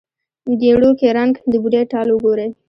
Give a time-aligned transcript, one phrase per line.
[0.61, 2.47] ګېڼو کې رنګ، د بوډۍ ټال وګورې